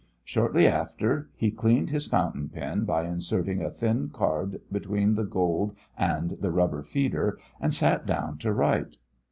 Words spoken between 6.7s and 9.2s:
feeder, and sat down to write.